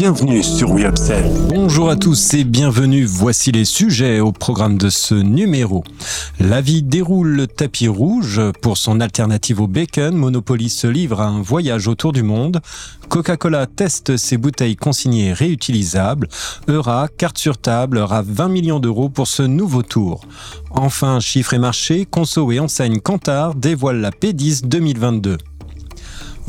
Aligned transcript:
bienvenue 0.00 0.42
sur 0.42 0.70
We 0.70 0.86
Bonjour 1.50 1.90
à 1.90 1.96
tous 1.96 2.32
et 2.32 2.44
bienvenue. 2.44 3.04
Voici 3.04 3.52
les 3.52 3.66
sujets 3.66 4.18
au 4.18 4.32
programme 4.32 4.78
de 4.78 4.88
ce 4.88 5.14
numéro. 5.14 5.84
La 6.38 6.62
vie 6.62 6.82
déroule 6.82 7.28
le 7.28 7.46
tapis 7.46 7.86
rouge. 7.86 8.40
Pour 8.62 8.78
son 8.78 9.02
alternative 9.02 9.60
au 9.60 9.66
bacon, 9.66 10.16
Monopoly 10.16 10.70
se 10.70 10.86
livre 10.86 11.20
à 11.20 11.26
un 11.26 11.42
voyage 11.42 11.86
autour 11.86 12.14
du 12.14 12.22
monde. 12.22 12.62
Coca-Cola 13.10 13.66
teste 13.66 14.16
ses 14.16 14.38
bouteilles 14.38 14.76
consignées 14.76 15.34
réutilisables. 15.34 16.28
Eura, 16.66 17.06
carte 17.08 17.36
sur 17.36 17.58
table, 17.58 17.98
aura 17.98 18.22
20 18.22 18.48
millions 18.48 18.80
d'euros 18.80 19.10
pour 19.10 19.28
ce 19.28 19.42
nouveau 19.42 19.82
tour. 19.82 20.22
Enfin, 20.70 21.20
chiffres 21.20 21.52
et 21.52 21.58
marché, 21.58 22.06
Conso 22.10 22.50
et 22.52 22.58
enseigne 22.58 23.00
Kantar 23.00 23.54
dévoilent 23.54 24.00
la 24.00 24.12
P10 24.12 24.66
2022. 24.66 25.36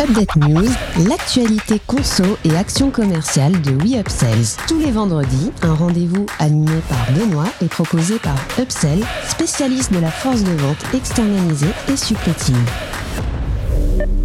Update 0.00 0.36
News, 0.36 0.70
l'actualité 1.08 1.78
conso 1.86 2.24
et 2.46 2.56
action 2.56 2.90
commerciale 2.90 3.60
de 3.60 3.72
WeUpsells. 3.72 4.56
Tous 4.66 4.78
les 4.78 4.90
vendredis, 4.90 5.52
un 5.60 5.74
rendez-vous 5.74 6.24
animé 6.38 6.80
par 6.88 7.12
Benoît 7.12 7.48
et 7.60 7.66
proposé 7.66 8.18
par 8.18 8.36
Upsell, 8.58 9.04
spécialiste 9.28 9.92
de 9.92 9.98
la 9.98 10.10
force 10.10 10.42
de 10.42 10.52
vente 10.52 10.82
externalisée 10.94 11.68
et 11.92 11.96
supplétive. 11.98 12.56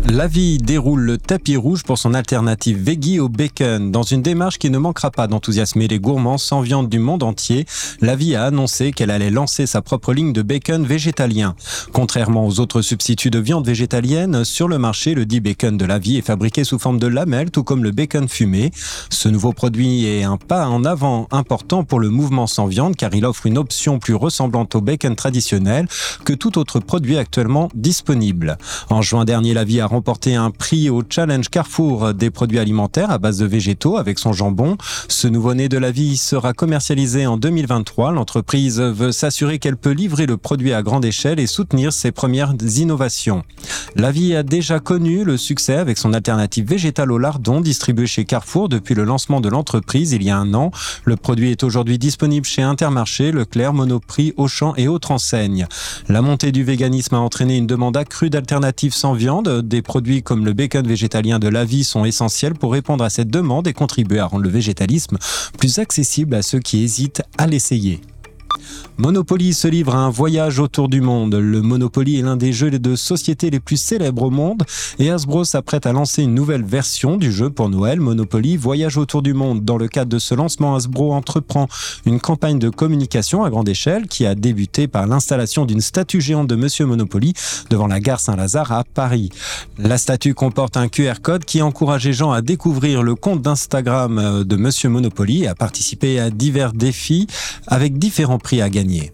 La 0.09 0.27
vie 0.27 0.59
déroule 0.59 1.01
le 1.01 1.17
tapis 1.17 1.57
rouge 1.57 1.83
pour 1.83 1.97
son 1.97 2.13
alternative 2.13 2.81
veggie 2.81 3.19
au 3.19 3.27
bacon. 3.27 3.91
Dans 3.91 4.03
une 4.03 4.21
démarche 4.21 4.59
qui 4.59 4.69
ne 4.69 4.77
manquera 4.77 5.11
pas 5.11 5.27
d'enthousiasmer 5.27 5.89
les 5.89 5.99
gourmands 5.99 6.37
sans 6.37 6.61
viande 6.61 6.87
du 6.87 6.99
monde 6.99 7.21
entier, 7.21 7.65
La 7.99 8.15
Vie 8.15 8.35
a 8.35 8.45
annoncé 8.45 8.93
qu'elle 8.93 9.11
allait 9.11 9.29
lancer 9.29 9.65
sa 9.65 9.81
propre 9.81 10.13
ligne 10.13 10.31
de 10.31 10.41
bacon 10.41 10.85
végétalien. 10.85 11.55
Contrairement 11.91 12.47
aux 12.47 12.61
autres 12.61 12.81
substituts 12.81 13.29
de 13.29 13.39
viande 13.39 13.65
végétalienne, 13.65 14.45
sur 14.45 14.69
le 14.69 14.77
marché, 14.77 15.15
le 15.15 15.25
dit 15.25 15.41
bacon 15.41 15.75
de 15.75 15.85
La 15.85 15.99
Vie 15.99 16.17
est 16.17 16.25
fabriqué 16.25 16.63
sous 16.63 16.79
forme 16.79 16.99
de 16.99 17.07
lamelles, 17.07 17.51
tout 17.51 17.63
comme 17.63 17.83
le 17.83 17.91
bacon 17.91 18.29
fumé. 18.29 18.71
Ce 19.09 19.27
nouveau 19.27 19.51
produit 19.51 20.05
est 20.05 20.23
un 20.23 20.37
pas 20.37 20.67
en 20.67 20.85
avant 20.85 21.27
important 21.31 21.83
pour 21.83 21.99
le 21.99 22.09
mouvement 22.09 22.47
sans 22.47 22.67
viande 22.67 22.95
car 22.95 23.13
il 23.15 23.25
offre 23.25 23.47
une 23.47 23.57
option 23.57 23.99
plus 23.99 24.15
ressemblante 24.15 24.75
au 24.75 24.81
bacon 24.81 25.15
traditionnel 25.15 25.87
que 26.23 26.33
tout 26.33 26.57
autre 26.57 26.79
produit 26.79 27.17
actuellement 27.17 27.69
disponible. 27.73 28.57
En 28.89 29.01
juin 29.01 29.25
dernier, 29.25 29.53
La 29.53 29.64
Vie 29.65 29.81
a 29.81 29.87
remporté 29.87 30.35
un 30.35 30.51
prix 30.51 30.89
au 30.89 31.03
Challenge 31.09 31.49
Carrefour 31.49 32.13
des 32.13 32.29
produits 32.29 32.59
alimentaires 32.59 33.11
à 33.11 33.17
base 33.17 33.39
de 33.39 33.45
végétaux 33.45 33.97
avec 33.97 34.19
son 34.19 34.31
jambon. 34.31 34.77
Ce 35.07 35.27
nouveau-né 35.27 35.67
de 35.69 35.77
la 35.77 35.91
vie 35.91 36.17
sera 36.17 36.53
commercialisé 36.53 37.25
en 37.25 37.37
2023. 37.37 38.11
L'entreprise 38.11 38.79
veut 38.79 39.11
s'assurer 39.11 39.59
qu'elle 39.59 39.75
peut 39.75 39.91
livrer 39.91 40.27
le 40.27 40.37
produit 40.37 40.71
à 40.71 40.83
grande 40.83 41.03
échelle 41.03 41.39
et 41.39 41.47
soutenir 41.47 41.91
ses 41.91 42.11
premières 42.11 42.53
innovations. 42.77 43.43
La 43.95 44.11
vie 44.11 44.35
a 44.35 44.43
déjà 44.43 44.79
connu 44.79 45.23
le 45.23 45.37
succès 45.37 45.77
avec 45.77 45.97
son 45.97 46.13
alternative 46.13 46.67
végétale 46.67 47.11
au 47.11 47.17
lardon 47.17 47.61
distribuée 47.61 48.07
chez 48.07 48.25
Carrefour 48.25 48.69
depuis 48.69 48.93
le 48.93 49.03
lancement 49.03 49.41
de 49.41 49.49
l'entreprise 49.49 50.11
il 50.11 50.21
y 50.21 50.29
a 50.29 50.37
un 50.37 50.53
an. 50.53 50.71
Le 51.05 51.15
produit 51.15 51.51
est 51.51 51.63
aujourd'hui 51.63 51.97
disponible 51.97 52.45
chez 52.45 52.61
Intermarché, 52.61 53.31
Leclerc, 53.31 53.73
Monoprix, 53.73 54.33
Auchan 54.37 54.73
et 54.77 54.87
autres 54.87 55.11
enseignes. 55.11 55.67
La 56.07 56.21
montée 56.21 56.51
du 56.51 56.63
véganisme 56.63 57.15
a 57.15 57.19
entraîné 57.19 57.57
une 57.57 57.67
demande 57.67 57.97
accrue 57.97 58.29
d'alternatives 58.29 58.93
sans 58.93 59.13
viande, 59.13 59.54
des 59.61 59.81
produits 59.81 60.23
comme 60.23 60.45
le 60.45 60.53
bacon 60.53 60.87
végétalien 60.87 61.39
de 61.39 61.47
la 61.47 61.65
vie 61.65 61.83
sont 61.83 62.05
essentiels 62.05 62.53
pour 62.53 62.73
répondre 62.73 63.03
à 63.03 63.09
cette 63.09 63.29
demande 63.29 63.67
et 63.67 63.73
contribuer 63.73 64.19
à 64.19 64.25
rendre 64.25 64.43
le 64.43 64.49
végétalisme 64.49 65.17
plus 65.57 65.79
accessible 65.79 66.35
à 66.35 66.41
ceux 66.41 66.59
qui 66.59 66.83
hésitent 66.83 67.21
à 67.37 67.47
l'essayer. 67.47 68.01
Monopoly 68.97 69.53
se 69.53 69.67
livre 69.67 69.95
à 69.95 69.99
un 69.99 70.09
voyage 70.09 70.59
autour 70.59 70.87
du 70.87 71.01
monde. 71.01 71.35
Le 71.35 71.61
Monopoly 71.61 72.19
est 72.19 72.21
l'un 72.21 72.37
des 72.37 72.53
jeux 72.53 72.71
de 72.71 72.95
société 72.95 73.49
les 73.49 73.59
plus 73.59 73.77
célèbres 73.77 74.23
au 74.23 74.29
monde 74.29 74.63
et 74.99 75.11
Hasbro 75.11 75.43
s'apprête 75.43 75.85
à 75.85 75.91
lancer 75.91 76.23
une 76.23 76.33
nouvelle 76.33 76.63
version 76.63 77.17
du 77.17 77.31
jeu 77.31 77.49
pour 77.49 77.69
Noël. 77.69 77.99
Monopoly 77.99 78.55
Voyage 78.57 78.97
autour 78.97 79.21
du 79.21 79.33
monde. 79.33 79.65
Dans 79.65 79.77
le 79.77 79.87
cadre 79.87 80.11
de 80.11 80.19
ce 80.19 80.33
lancement, 80.33 80.75
Hasbro 80.75 81.13
entreprend 81.13 81.67
une 82.05 82.19
campagne 82.19 82.57
de 82.57 82.69
communication 82.69 83.43
à 83.43 83.49
grande 83.49 83.67
échelle 83.67 84.07
qui 84.07 84.25
a 84.25 84.33
débuté 84.33 84.87
par 84.87 85.07
l'installation 85.07 85.65
d'une 85.65 85.81
statue 85.81 86.21
géante 86.21 86.47
de 86.47 86.55
Monsieur 86.55 86.85
Monopoly 86.85 87.33
devant 87.69 87.87
la 87.87 87.99
gare 87.99 88.19
Saint-Lazare 88.19 88.71
à 88.71 88.83
Paris. 88.83 89.29
La 89.77 89.97
statue 89.97 90.33
comporte 90.33 90.77
un 90.77 90.87
QR 90.87 91.15
code 91.21 91.43
qui 91.43 91.61
encourage 91.61 92.05
les 92.05 92.13
gens 92.13 92.31
à 92.31 92.41
découvrir 92.41 93.03
le 93.03 93.15
compte 93.15 93.41
d'Instagram 93.41 94.43
de 94.43 94.55
Monsieur 94.55 94.89
Monopoly 94.89 95.43
et 95.43 95.47
à 95.47 95.55
participer 95.55 96.19
à 96.19 96.29
divers 96.29 96.73
défis 96.73 97.27
avec 97.67 97.97
différents 97.97 98.39
prix 98.45 98.61
à 98.61 98.69
gagner. 98.69 99.11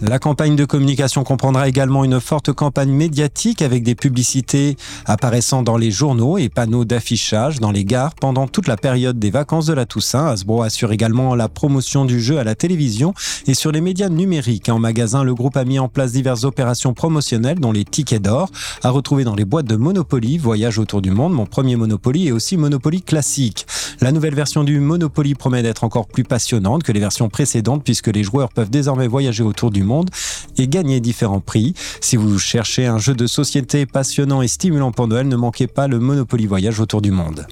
La 0.00 0.18
campagne 0.18 0.56
de 0.56 0.64
communication 0.64 1.22
comprendra 1.22 1.68
également 1.68 2.04
une 2.04 2.20
forte 2.20 2.52
campagne 2.52 2.90
médiatique 2.90 3.62
avec 3.62 3.84
des 3.84 3.94
publicités 3.94 4.76
apparaissant 5.06 5.62
dans 5.62 5.76
les 5.76 5.90
journaux 5.90 6.36
et 6.36 6.48
panneaux 6.48 6.84
d'affichage 6.84 7.60
dans 7.60 7.70
les 7.70 7.84
gares 7.84 8.14
pendant 8.14 8.48
toute 8.48 8.66
la 8.66 8.76
période 8.76 9.18
des 9.18 9.30
vacances 9.30 9.66
de 9.66 9.72
la 9.72 9.86
Toussaint. 9.86 10.26
Hasbro 10.26 10.62
assure 10.62 10.92
également 10.92 11.34
la 11.34 11.48
promotion 11.48 12.04
du 12.04 12.20
jeu 12.20 12.38
à 12.38 12.44
la 12.44 12.54
télévision 12.54 13.14
et 13.46 13.54
sur 13.54 13.70
les 13.70 13.80
médias 13.80 14.08
numériques. 14.08 14.68
En 14.68 14.78
magasin, 14.78 15.22
le 15.22 15.34
groupe 15.34 15.56
a 15.56 15.64
mis 15.64 15.78
en 15.78 15.88
place 15.88 16.12
diverses 16.12 16.44
opérations 16.44 16.92
promotionnelles 16.92 17.60
dont 17.60 17.72
les 17.72 17.84
tickets 17.84 18.22
d'or 18.22 18.50
à 18.82 18.90
retrouver 18.90 19.24
dans 19.24 19.36
les 19.36 19.44
boîtes 19.44 19.66
de 19.66 19.76
Monopoly, 19.76 20.38
Voyage 20.38 20.78
autour 20.78 21.02
du 21.02 21.12
monde, 21.12 21.32
mon 21.32 21.46
premier 21.46 21.76
Monopoly 21.76 22.26
et 22.26 22.32
aussi 22.32 22.56
Monopoly 22.56 23.02
classique. 23.02 23.66
La 24.00 24.10
nouvelle 24.10 24.34
version 24.34 24.64
du 24.64 24.80
Monopoly 24.80 25.34
promet 25.34 25.62
d'être 25.62 25.84
encore 25.84 26.08
plus 26.08 26.24
passionnante 26.24 26.82
que 26.82 26.92
les 26.92 27.00
versions 27.00 27.28
précédentes 27.28 27.84
puisque 27.84 28.08
les 28.08 28.24
joueurs 28.24 28.48
peuvent 28.48 28.70
désormais 28.70 29.06
voyager 29.06 29.44
autour 29.44 29.70
du 29.70 29.83
monde 29.84 30.10
et 30.58 30.68
gagner 30.68 31.00
différents 31.00 31.40
prix. 31.40 31.74
Si 32.00 32.16
vous 32.16 32.38
cherchez 32.38 32.86
un 32.86 32.98
jeu 32.98 33.14
de 33.14 33.26
société 33.26 33.86
passionnant 33.86 34.42
et 34.42 34.48
stimulant 34.48 34.92
pour 34.92 35.08
Noël, 35.08 35.28
ne 35.28 35.36
manquez 35.36 35.66
pas 35.66 35.88
le 35.88 35.98
Monopoly 35.98 36.46
Voyage 36.46 36.80
autour 36.80 37.00
du 37.02 37.10
monde. 37.10 37.46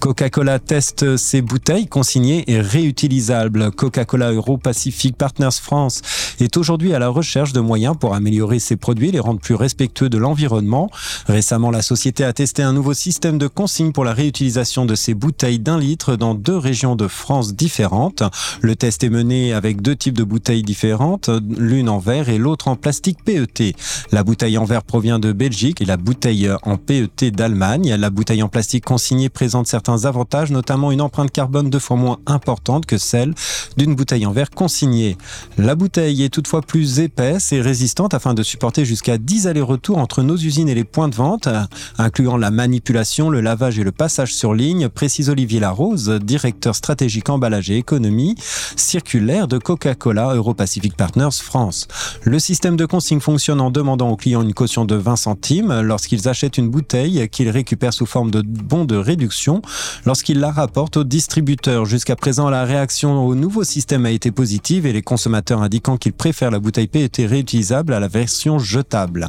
Coca-Cola 0.00 0.60
teste 0.60 1.16
ses 1.16 1.42
bouteilles 1.42 1.88
consignées 1.88 2.44
et 2.46 2.60
réutilisables. 2.60 3.72
Coca-Cola 3.72 4.32
Euro-Pacific 4.32 5.16
Partners 5.16 5.48
France 5.60 6.02
est 6.40 6.56
aujourd'hui 6.56 6.94
à 6.94 7.00
la 7.00 7.08
recherche 7.08 7.52
de 7.52 7.60
moyens 7.60 7.96
pour 7.98 8.14
améliorer 8.14 8.60
ses 8.60 8.76
produits 8.76 9.08
et 9.08 9.12
les 9.12 9.18
rendre 9.18 9.40
plus 9.40 9.56
respectueux 9.56 10.08
de 10.08 10.18
l'environnement. 10.18 10.88
Récemment, 11.26 11.70
la 11.70 11.82
société 11.82 12.24
a 12.24 12.32
testé 12.32 12.62
un 12.62 12.72
nouveau 12.72 12.94
système 12.94 13.38
de 13.38 13.48
consigne 13.48 13.92
pour 13.92 14.04
la 14.04 14.12
réutilisation 14.12 14.86
de 14.86 14.94
ses 14.94 15.14
bouteilles 15.14 15.58
d'un 15.58 15.78
litre 15.78 16.14
dans 16.16 16.34
deux 16.34 16.56
régions 16.56 16.94
de 16.94 17.08
France 17.08 17.54
différentes. 17.54 18.22
Le 18.60 18.76
test 18.76 19.02
est 19.02 19.10
mené 19.10 19.52
avec 19.52 19.82
deux 19.82 19.96
types 19.96 20.16
de 20.16 20.24
bouteilles 20.24 20.62
différentes, 20.62 21.28
l'une 21.56 21.88
en 21.88 21.98
verre 21.98 22.28
et 22.28 22.38
l'autre 22.38 22.68
en 22.68 22.76
plastique 22.76 23.24
PET. 23.24 23.74
La 24.12 24.22
bouteille 24.22 24.58
en 24.58 24.64
verre 24.64 24.84
provient 24.84 25.18
de 25.18 25.32
Belgique 25.32 25.80
et 25.80 25.86
la 25.86 25.96
bouteille 25.96 26.48
en 26.62 26.76
PET 26.76 27.32
d'Allemagne. 27.32 27.94
La 27.98 28.10
bouteille 28.10 28.42
en 28.42 28.48
plastique 28.48 28.84
consignée 28.84 29.28
présente 29.28 29.66
certains 29.66 29.87
avantages, 29.96 30.50
notamment 30.50 30.92
une 30.92 31.00
empreinte 31.00 31.30
carbone 31.30 31.70
deux 31.70 31.78
fois 31.78 31.96
moins 31.96 32.18
importante 32.26 32.86
que 32.86 32.98
celle 32.98 33.34
d'une 33.76 33.94
bouteille 33.94 34.26
en 34.26 34.32
verre 34.32 34.50
consignée. 34.50 35.16
La 35.56 35.74
bouteille 35.74 36.22
est 36.22 36.28
toutefois 36.28 36.62
plus 36.62 37.00
épaisse 37.00 37.52
et 37.52 37.60
résistante 37.60 38.14
afin 38.14 38.34
de 38.34 38.42
supporter 38.42 38.84
jusqu'à 38.84 39.18
10 39.18 39.46
allers-retours 39.46 39.98
entre 39.98 40.22
nos 40.22 40.36
usines 40.36 40.68
et 40.68 40.74
les 40.74 40.84
points 40.84 41.08
de 41.08 41.14
vente, 41.14 41.48
incluant 41.96 42.36
la 42.36 42.50
manipulation, 42.50 43.30
le 43.30 43.40
lavage 43.40 43.78
et 43.78 43.84
le 43.84 43.92
passage 43.92 44.34
sur 44.34 44.54
ligne, 44.54 44.88
précise 44.88 45.30
Olivier 45.30 45.60
Larose, 45.60 46.08
directeur 46.22 46.74
stratégique 46.74 47.28
emballage 47.28 47.70
et 47.70 47.76
économie 47.76 48.36
circulaire 48.76 49.48
de 49.48 49.58
Coca-Cola 49.58 50.34
Euro-Pacific 50.34 50.96
Partners 50.96 51.28
France. 51.32 51.88
Le 52.22 52.38
système 52.38 52.76
de 52.76 52.86
consigne 52.86 53.20
fonctionne 53.20 53.60
en 53.60 53.70
demandant 53.70 54.10
aux 54.10 54.16
clients 54.16 54.42
une 54.42 54.54
caution 54.54 54.84
de 54.84 54.94
20 54.94 55.16
centimes 55.16 55.80
lorsqu'ils 55.80 56.28
achètent 56.28 56.58
une 56.58 56.68
bouteille 56.68 57.28
qu'ils 57.28 57.50
récupèrent 57.50 57.92
sous 57.92 58.06
forme 58.06 58.30
de 58.30 58.42
bons 58.42 58.84
de 58.84 58.96
réduction 58.96 59.62
lorsqu'il 60.04 60.40
la 60.40 60.50
rapporte 60.50 60.96
au 60.96 61.04
distributeur. 61.04 61.84
Jusqu'à 61.86 62.16
présent, 62.16 62.50
la 62.50 62.64
réaction 62.64 63.26
au 63.26 63.34
nouveau 63.34 63.64
système 63.64 64.06
a 64.06 64.10
été 64.10 64.30
positive 64.30 64.86
et 64.86 64.92
les 64.92 65.02
consommateurs 65.02 65.62
indiquant 65.62 65.96
qu'ils 65.96 66.12
préfèrent 66.12 66.50
la 66.50 66.58
bouteille 66.58 66.86
PET 66.86 67.26
réutilisable 67.26 67.92
à 67.92 68.00
la 68.00 68.08
version 68.08 68.58
jetable. 68.58 69.28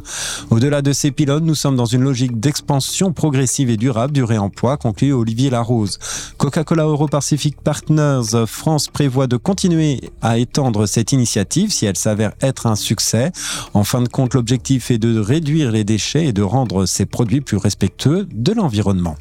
Au-delà 0.49 0.81
de 0.81 0.93
ces 0.93 1.11
pilotes, 1.11 1.43
nous 1.43 1.55
sommes 1.55 1.75
dans 1.75 1.85
une 1.85 2.03
logique 2.03 2.39
d'expansion 2.39 3.13
progressive 3.13 3.69
et 3.69 3.77
durable 3.77 4.13
du 4.13 4.23
réemploi, 4.23 4.77
conclut 4.77 5.13
Olivier 5.13 5.49
Larose. 5.49 5.99
Coca-Cola 6.37 6.83
Euro-Pacific 6.83 7.61
Partners 7.61 8.45
France 8.45 8.87
prévoit 8.87 9.27
de 9.27 9.37
continuer 9.37 10.11
à 10.21 10.37
étendre 10.37 10.85
cette 10.85 11.11
initiative 11.11 11.71
si 11.71 11.85
elle 11.85 11.97
s'avère 11.97 12.33
être 12.41 12.67
un 12.67 12.75
succès. 12.75 13.31
En 13.73 13.83
fin 13.83 14.01
de 14.01 14.07
compte, 14.07 14.33
l'objectif 14.33 14.91
est 14.91 14.97
de 14.97 15.19
réduire 15.19 15.71
les 15.71 15.83
déchets 15.83 16.25
et 16.25 16.33
de 16.33 16.41
rendre 16.41 16.85
ces 16.85 17.05
produits 17.05 17.41
plus 17.41 17.57
respectueux 17.57 18.27
de 18.31 18.53
l'environnement. 18.53 19.15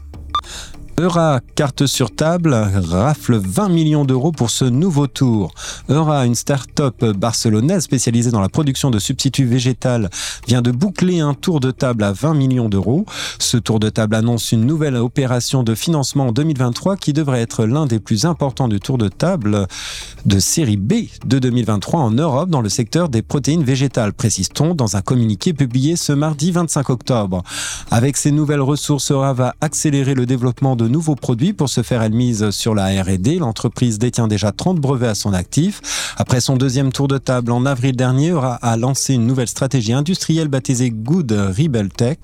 Eura, 0.99 1.39
carte 1.55 1.87
sur 1.87 2.11
table, 2.11 2.53
rafle 2.55 3.37
20 3.37 3.69
millions 3.69 4.05
d'euros 4.05 4.33
pour 4.33 4.51
ce 4.51 4.65
nouveau 4.65 5.07
tour. 5.07 5.55
Eura, 5.89 6.27
une 6.27 6.35
start-up 6.35 7.05
barcelonaise 7.05 7.85
spécialisée 7.85 8.33
dans 8.33 8.41
la 8.41 8.49
production 8.49 8.91
de 8.91 8.99
substituts 8.99 9.45
végétales, 9.45 10.11
vient 10.49 10.61
de 10.61 10.73
boucler 10.73 11.21
un 11.21 11.35
tour 11.35 11.61
de 11.61 11.71
table 11.71 12.03
à 12.03 12.11
20 12.11 12.35
millions 12.35 12.69
d'euros. 12.69 13.07
Ce 13.39 13.57
tour 13.57 13.79
de 13.79 13.91
table 13.91 14.17
annonce 14.17 14.51
une 14.51 14.67
nouvelle 14.67 14.97
opération 14.97 15.63
de 15.63 15.77
financement 15.77 16.29
en 16.29 16.33
2023 16.33 16.97
qui 16.97 17.13
devrait 17.13 17.43
être 17.43 17.65
l'un 17.65 17.87
des 17.87 18.01
plus 18.01 18.25
importants 18.25 18.67
du 18.67 18.81
tour 18.81 18.99
de 18.99 19.07
table 19.07 19.69
de 20.27 20.39
série 20.41 20.77
B 20.77 20.95
de 21.25 21.39
2023 21.39 22.01
en 22.01 22.11
Europe 22.11 22.51
dans 22.51 22.61
le 22.61 22.69
secteur 22.69 23.09
des 23.09 23.23
protéines 23.23 23.63
végétales, 23.63 24.13
précise-t-on 24.13 24.75
dans 24.75 24.97
un 24.97 25.03
communiqué 25.03 25.53
publié 25.53 25.95
ce 25.95 26.13
mardi 26.13 26.51
25 26.51 26.91
octobre. 26.91 27.45
Avec 27.93 28.17
ces 28.17 28.33
nouvelles 28.33 28.61
ressources, 28.61 29.13
Eura 29.13 29.33
va 29.33 29.55
accélérer 29.61 30.15
le 30.15 30.27
développement 30.27 30.75
de 30.75 30.88
nouveaux 30.89 31.15
produits. 31.15 31.53
Pour 31.53 31.69
ce 31.69 31.83
faire, 31.83 32.03
elle 32.03 32.13
mise 32.13 32.51
sur 32.51 32.75
la 32.75 33.03
R&D. 33.03 33.39
L'entreprise 33.39 33.99
détient 33.99 34.29
déjà 34.29 34.53
30 34.53 34.79
brevets 34.79 35.09
à 35.09 35.15
son 35.15 35.33
actif. 35.33 36.15
Après 36.17 36.41
son 36.41 36.57
deuxième 36.57 36.93
tour 36.93 37.09
de 37.09 37.19
table 37.19 37.53
en 37.53 37.65
avril 37.67 37.95
dernier, 37.95 38.31
Eura 38.31 38.55
a 38.57 38.77
lancé 38.77 39.15
une 39.15 39.27
nouvelle 39.27 39.49
stratégie 39.49 39.93
industrielle 39.93 40.49
baptisée 40.49 40.91
Good 40.91 41.33
Rebel 41.33 41.91
Tech. 41.91 42.19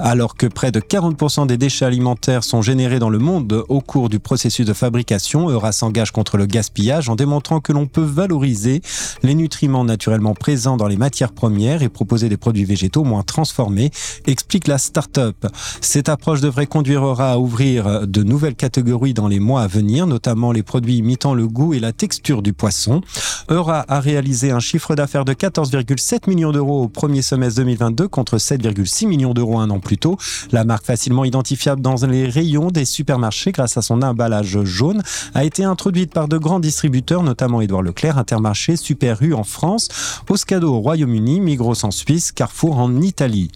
Alors 0.00 0.34
que 0.34 0.46
près 0.46 0.72
de 0.72 0.80
40% 0.80 1.46
des 1.46 1.56
déchets 1.56 1.84
alimentaires 1.84 2.42
sont 2.42 2.62
générés 2.62 2.98
dans 2.98 3.10
le 3.10 3.20
monde 3.20 3.64
au 3.68 3.80
cours 3.80 4.08
du 4.08 4.18
processus 4.18 4.66
de 4.66 4.72
fabrication, 4.72 5.48
Eura 5.48 5.70
s'engage 5.70 6.10
contre 6.10 6.36
le 6.36 6.46
gaspillage 6.46 7.08
en 7.08 7.14
démontrant 7.14 7.60
que 7.60 7.72
l'on 7.72 7.86
peut 7.86 8.02
valoriser 8.02 8.82
les 9.22 9.36
nutriments 9.36 9.84
naturellement 9.84 10.34
présents 10.34 10.76
dans 10.76 10.88
les 10.88 10.96
matières 10.96 11.32
premières 11.32 11.82
et 11.82 11.88
proposer 11.88 12.28
des 12.28 12.36
produits 12.36 12.64
végétaux 12.64 13.04
moins 13.04 13.22
transformés, 13.22 13.92
explique 14.26 14.66
la 14.66 14.78
start-up. 14.78 15.46
Cette 15.80 16.08
approche 16.08 16.40
devrait 16.40 16.66
conduire 16.66 17.04
Eura 17.04 17.32
à 17.32 17.38
ouvrir 17.38 18.08
de 18.08 18.22
nouvelles 18.24 18.56
catégories 18.56 19.14
dans 19.14 19.28
les 19.28 19.38
mois 19.38 19.62
à 19.62 19.68
venir, 19.68 20.08
notamment 20.08 20.50
les 20.50 20.64
produits 20.64 20.96
imitant 20.96 21.34
le 21.34 21.46
goût 21.46 21.72
et 21.72 21.78
la 21.78 21.92
texture 21.92 22.42
du 22.42 22.52
poisson. 22.52 23.00
Eura 23.48 23.84
a 23.86 24.00
réalisé 24.00 24.50
un 24.50 24.60
chiffre 24.60 24.96
d'affaires 24.96 25.24
de 25.24 25.34
14,7 25.34 26.28
millions 26.28 26.50
d'euros 26.50 26.82
au 26.82 26.88
premier 26.88 27.22
semestre 27.22 27.60
2022 27.60 28.08
contre 28.08 28.38
7,6 28.38 29.06
millions 29.06 29.34
d'euros 29.34 29.60
un 29.60 29.70
an 29.70 29.78
plus 29.84 29.98
tôt. 29.98 30.16
La 30.50 30.64
marque 30.64 30.84
facilement 30.84 31.24
identifiable 31.24 31.80
dans 31.80 32.04
les 32.06 32.26
rayons 32.26 32.72
des 32.72 32.84
supermarchés 32.84 33.52
grâce 33.52 33.76
à 33.76 33.82
son 33.82 34.02
emballage 34.02 34.64
jaune 34.64 35.02
a 35.34 35.44
été 35.44 35.62
introduite 35.62 36.12
par 36.12 36.26
de 36.26 36.38
grands 36.38 36.60
distributeurs, 36.60 37.22
notamment 37.22 37.60
Édouard 37.60 37.82
Leclerc, 37.82 38.18
Intermarché, 38.18 38.76
Super 38.76 39.22
U 39.22 39.34
en 39.34 39.44
France, 39.44 39.88
Oscado 40.28 40.72
au 40.72 40.80
Royaume-Uni, 40.80 41.40
Migros 41.40 41.84
en 41.84 41.92
Suisse, 41.92 42.32
Carrefour 42.32 42.78
en 42.78 43.00
Italie. 43.00 43.52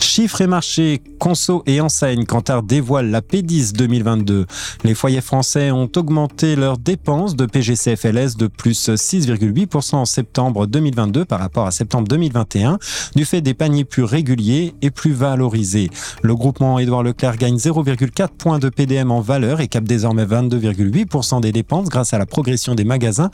Chiffres 0.00 0.40
et 0.40 0.46
marchés, 0.46 1.02
conso 1.18 1.62
et 1.66 1.80
enseigne, 1.80 2.24
Kantar 2.24 2.62
dévoile 2.62 3.10
la 3.10 3.20
P10 3.20 3.72
2022. 3.72 4.46
Les 4.84 4.94
foyers 4.94 5.20
français 5.20 5.70
ont 5.70 5.90
augmenté 5.96 6.56
leurs 6.56 6.78
dépenses 6.78 7.36
de 7.36 7.46
PGCFLS 7.46 8.36
de 8.36 8.46
plus 8.46 8.88
6,8% 8.88 9.96
en 9.96 10.04
septembre 10.04 10.66
2022 10.66 11.24
par 11.24 11.40
rapport 11.40 11.66
à 11.66 11.70
septembre 11.70 12.06
2021, 12.08 12.78
du 13.16 13.24
fait 13.24 13.40
des 13.40 13.54
paniers 13.54 13.84
plus 13.84 14.04
réguliers 14.04 14.74
et 14.82 14.90
plus 14.90 15.12
valorisés. 15.12 15.90
Le 16.22 16.34
groupement 16.34 16.78
Édouard 16.78 17.02
Leclerc 17.02 17.36
gagne 17.36 17.56
0,4 17.56 18.28
points 18.28 18.58
de 18.58 18.68
PDM 18.68 19.10
en 19.10 19.20
valeur 19.20 19.60
et 19.60 19.68
capte 19.68 19.88
désormais 19.88 20.24
22,8% 20.24 21.40
des 21.40 21.52
dépenses 21.52 21.88
grâce 21.88 22.14
à 22.14 22.18
la 22.18 22.26
progression 22.26 22.74
des 22.74 22.84
magasins 22.84 23.30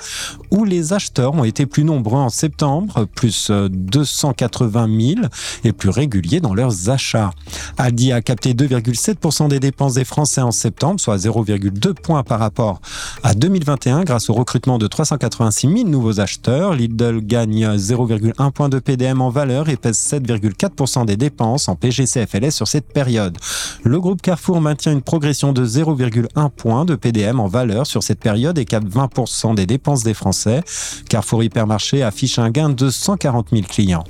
où 0.50 0.64
les 0.64 0.92
acheteurs 0.92 1.34
ont 1.34 1.44
été 1.44 1.66
plus 1.66 1.84
nombreux 1.84 2.20
en 2.20 2.30
septembre, 2.30 3.06
plus 3.14 3.50
280 3.50 4.88
000 5.14 5.20
et 5.64 5.72
plus 5.72 5.90
réguliers 5.90 6.40
leurs 6.54 6.90
achats. 6.90 7.30
Aldi 7.78 8.12
a 8.12 8.22
capté 8.22 8.54
2,7% 8.54 9.48
des 9.48 9.60
dépenses 9.60 9.94
des 9.94 10.04
Français 10.04 10.40
en 10.40 10.50
septembre, 10.50 11.00
soit 11.00 11.16
0,2 11.16 11.94
points 11.94 12.22
par 12.22 12.38
rapport 12.38 12.80
à 13.22 13.34
2021 13.34 14.04
grâce 14.04 14.30
au 14.30 14.34
recrutement 14.34 14.78
de 14.78 14.86
386 14.86 15.68
000 15.68 15.88
nouveaux 15.88 16.20
acheteurs. 16.20 16.74
Lidl 16.74 17.20
gagne 17.20 17.76
0,1 17.76 18.50
point 18.52 18.68
de 18.68 18.78
PDM 18.78 19.20
en 19.20 19.30
valeur 19.30 19.68
et 19.68 19.76
pèse 19.76 19.98
7,4% 19.98 21.06
des 21.06 21.16
dépenses 21.16 21.68
en 21.68 21.76
PGCFLS 21.76 22.50
sur 22.50 22.68
cette 22.68 22.92
période. 22.92 23.36
Le 23.82 24.00
groupe 24.00 24.22
Carrefour 24.22 24.60
maintient 24.60 24.92
une 24.92 25.02
progression 25.02 25.52
de 25.52 25.66
0,1 25.66 26.50
point 26.50 26.84
de 26.84 26.94
PDM 26.94 27.40
en 27.40 27.48
valeur 27.48 27.86
sur 27.86 28.02
cette 28.02 28.20
période 28.20 28.58
et 28.58 28.64
capte 28.64 28.88
20% 28.88 29.54
des 29.54 29.66
dépenses 29.66 30.02
des 30.02 30.14
Français. 30.14 30.62
Carrefour 31.08 31.42
Hypermarché 31.42 32.02
affiche 32.02 32.38
un 32.38 32.50
gain 32.50 32.70
de 32.70 32.90
140 32.90 33.48
000 33.52 33.62
clients. 33.68 34.04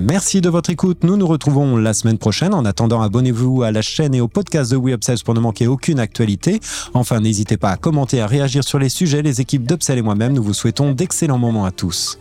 Merci 0.00 0.40
de 0.40 0.48
votre 0.48 0.70
écoute. 0.70 1.02
Nous 1.02 1.16
nous 1.16 1.26
retrouvons 1.26 1.76
la 1.76 1.92
semaine 1.92 2.18
prochaine. 2.18 2.54
En 2.54 2.64
attendant, 2.64 3.02
abonnez-vous 3.02 3.62
à 3.62 3.72
la 3.72 3.82
chaîne 3.82 4.14
et 4.14 4.20
au 4.20 4.28
podcast 4.28 4.70
de 4.70 4.76
WeUpsells 4.76 5.24
pour 5.24 5.34
ne 5.34 5.40
manquer 5.40 5.66
aucune 5.66 5.98
actualité. 5.98 6.60
Enfin, 6.94 7.20
n'hésitez 7.20 7.56
pas 7.56 7.70
à 7.70 7.76
commenter, 7.76 8.20
à 8.20 8.26
réagir 8.26 8.64
sur 8.64 8.78
les 8.78 8.88
sujets. 8.88 9.22
Les 9.22 9.40
équipes 9.40 9.66
d'Upsell 9.66 9.98
et 9.98 10.02
moi-même, 10.02 10.32
nous 10.32 10.42
vous 10.42 10.54
souhaitons 10.54 10.92
d'excellents 10.92 11.38
moments 11.38 11.64
à 11.64 11.72
tous. 11.72 12.18